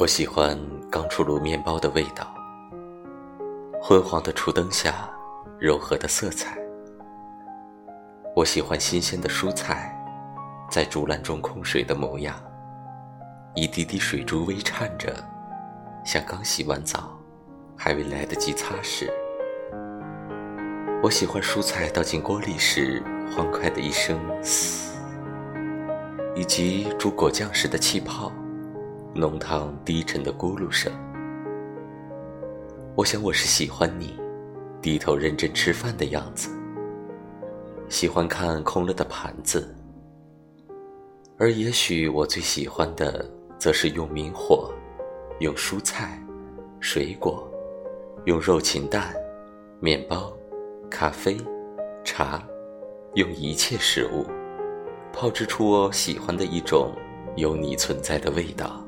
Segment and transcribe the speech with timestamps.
[0.00, 0.56] 我喜欢
[0.88, 2.32] 刚出炉面包的味道，
[3.82, 5.10] 昏黄的厨灯下
[5.58, 6.56] 柔和的色彩。
[8.36, 9.92] 我喜欢新鲜的蔬菜，
[10.70, 12.40] 在竹篮中控水的模样，
[13.56, 15.12] 一滴滴水珠微颤着，
[16.04, 17.18] 像刚洗完澡，
[17.76, 19.10] 还未来得及擦拭。
[21.02, 23.02] 我喜欢蔬菜倒进锅里时
[23.34, 24.96] 欢快的一声“嘶”，
[26.36, 28.32] 以及煮果酱时的气泡。
[29.18, 30.92] 浓汤低沉的咕噜声。
[32.94, 34.16] 我想我是喜欢你
[34.80, 36.48] 低头认真吃饭的样子，
[37.88, 39.74] 喜欢看空了的盘子。
[41.36, 43.28] 而也许我最喜欢的，
[43.58, 44.72] 则是用明火，
[45.40, 46.22] 用蔬菜、
[46.78, 47.50] 水果，
[48.24, 49.12] 用肉禽蛋、
[49.80, 50.32] 面包、
[50.88, 51.36] 咖啡、
[52.04, 52.40] 茶，
[53.14, 54.24] 用一切食物，
[55.12, 56.94] 炮制出我喜欢的一种
[57.34, 58.84] 有你存在的味道。